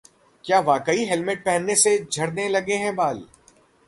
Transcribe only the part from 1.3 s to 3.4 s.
पहनने से झड़ने लगते हैं बाल?